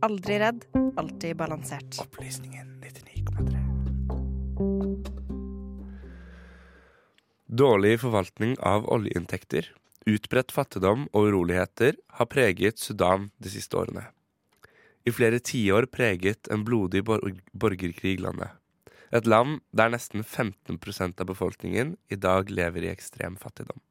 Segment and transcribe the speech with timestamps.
[0.00, 0.64] Aldri redd,
[0.96, 1.96] alltid balansert.
[2.00, 3.58] Opplysningen 99,3.
[7.46, 9.72] Dårlig forvaltning av oljeinntekter,
[10.06, 14.06] utbredt fattigdom og uroligheter har preget Sudan de siste årene.
[15.02, 17.18] I flere tiår preget en blodig bor
[17.50, 18.54] borgerkrig landet.
[19.10, 23.82] Et land der nesten 15% av befolkningen i dag lever i ekstrem fattigdom.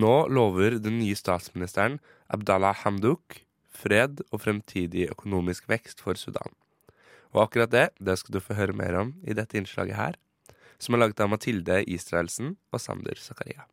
[0.00, 2.00] Nå lover den nye statsministeren
[2.32, 3.43] Abdallah Hamduk
[3.74, 6.54] fred og fremtidig økonomisk vekst for Sudan.
[7.34, 10.18] Og akkurat det, det skal du få høre mer om i dette innslaget her,
[10.78, 13.66] som er laget av Mathilde Israelsen og Sander Zakaria.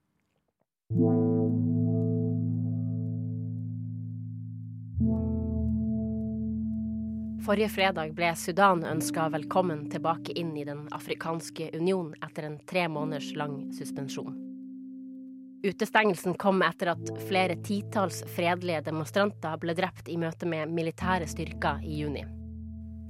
[7.41, 12.85] Forrige fredag ble Sudan ønska velkommen tilbake inn i Den afrikanske union etter en tre
[12.89, 14.50] måneders lang suspensjon.
[15.63, 21.83] Utestengelsen kom etter at flere titalls fredelige demonstranter ble drept i møte med militære styrker
[21.85, 22.23] i juni.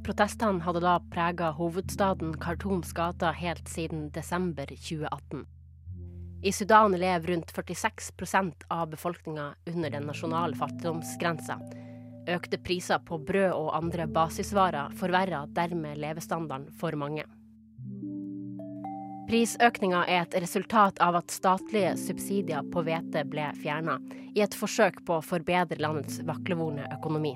[0.04, 5.46] Protestene hadde da prega hovedstaden Khartoums gater helt siden desember 2018.
[6.42, 11.60] I Sudan lever rundt 46% av befolkninga under den nasjonale fattigdomsgrensa,
[12.30, 17.24] Økte priser på brød og andre basisvarer forverra dermed levestandarden for mange.
[19.32, 23.94] Prisøkninga er et resultat av at statlige subsidier på hvete ble fjerna,
[24.36, 27.32] i et forsøk på å forbedre landets vaklevorne økonomi.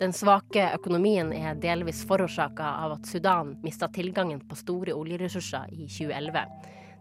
[0.00, 5.90] Den svake økonomien er delvis forårsaka av at Sudan mista tilgangen på store oljeressurser i
[5.90, 6.48] 2011,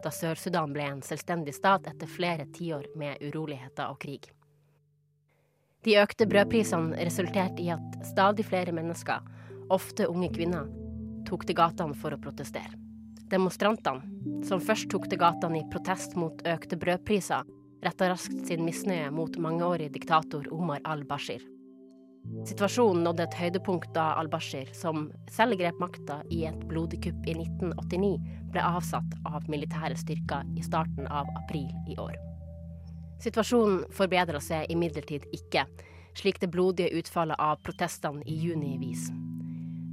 [0.03, 4.27] da Sør-Sudan ble en selvstendig stat etter flere tiår med uroligheter og krig.
[5.87, 9.23] De økte brødprisene resulterte i at stadig flere mennesker,
[9.71, 10.67] ofte unge kvinner,
[11.23, 12.80] tok til gatene for å protestere.
[13.31, 14.03] Demonstrantene,
[14.43, 17.47] som først tok til gatene i protest mot økte brødpriser,
[17.81, 21.45] retta raskt sin misnøye mot mangeårig diktator Omar al-Bashir.
[22.45, 27.37] Situasjonen nådde et høydepunkt da al-Bashir, som selv grep makta i et blodig kupp i
[27.39, 28.11] 1989,
[28.51, 32.19] ble avsatt av militære styrker i starten av april i år.
[33.23, 35.65] Situasjonen forbedra seg imidlertid ikke,
[36.19, 39.15] slik det blodige utfallet av protestene i juni viser.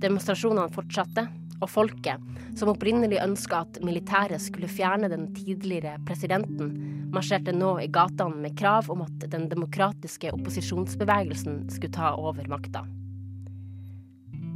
[0.03, 1.29] Demonstrasjonene fortsatte,
[1.61, 2.23] og folket,
[2.59, 6.73] som opprinnelig ønska at militæret skulle fjerne den tidligere presidenten,
[7.15, 12.85] marsjerte nå i gatene med krav om at den demokratiske opposisjonsbevegelsen skulle ta over makta.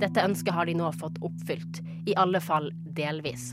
[0.02, 3.52] Dette ønsket har de nå fått oppfylt, i alle fall delvis.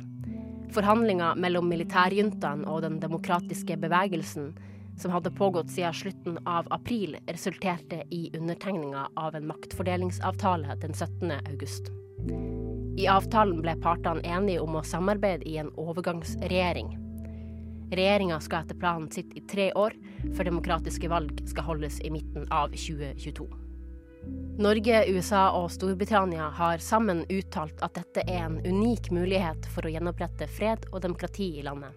[0.73, 4.51] Forhandlinger mellom militærjuntaen og den demokratiske bevegelsen
[4.99, 11.31] som hadde pågått siden slutten av april, resulterte i undertegninga av en maktfordelingsavtale den 17.
[11.31, 11.93] august.
[12.99, 16.89] I avtalen ble partene enige om å samarbeide i en overgangsregjering.
[17.95, 19.93] Regjeringa skal etter planen sitte i tre år,
[20.35, 23.45] før demokratiske valg skal holdes i midten av 2022.
[24.59, 29.93] Norge, USA og Storbritannia har sammen uttalt at dette er en unik mulighet for å
[29.93, 31.95] gjenopprette fred og demokrati i landet.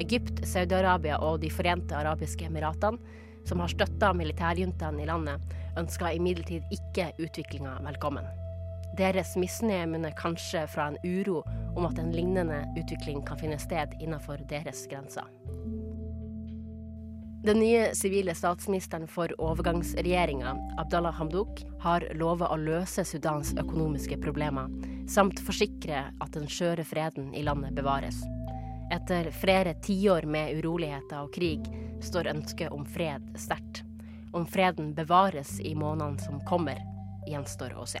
[0.00, 6.64] Egypt, Saudi-Arabia og De forente arabiske emiratene, som har støtta militærjuntaen i landet, ønsker imidlertid
[6.72, 8.24] ikke utviklinga velkommen.
[8.94, 11.40] Deres misnøye munner kanskje fra en uro
[11.74, 15.26] om at en lignende utvikling kan finne sted innenfor deres grenser.
[17.44, 24.70] Den nye sivile statsministeren for overgangsregjeringa, Abdallah Hamdouk, har lova å løse Sudans økonomiske problemer,
[25.10, 28.22] samt forsikre at den skjøre freden i landet bevares.
[28.94, 31.68] Etter flere tiår med uroligheter og krig
[32.04, 33.82] står ønsket om fred sterkt.
[34.32, 36.80] Om freden bevares i månedene som kommer,
[37.28, 38.00] gjenstår å se.